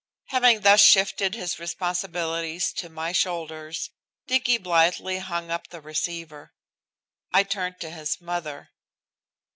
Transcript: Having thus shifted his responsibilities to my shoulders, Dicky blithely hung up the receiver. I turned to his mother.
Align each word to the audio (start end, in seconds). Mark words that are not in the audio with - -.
Having 0.29 0.61
thus 0.61 0.81
shifted 0.81 1.35
his 1.35 1.59
responsibilities 1.59 2.73
to 2.73 2.89
my 2.89 3.11
shoulders, 3.11 3.91
Dicky 4.25 4.57
blithely 4.57 5.19
hung 5.19 5.51
up 5.51 5.67
the 5.67 5.79
receiver. 5.79 6.55
I 7.31 7.43
turned 7.43 7.79
to 7.81 7.91
his 7.91 8.19
mother. 8.19 8.71